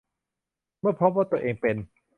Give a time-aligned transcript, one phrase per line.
[0.79, 1.75] เมื่อตรวจพบว่าตัวเองเป็น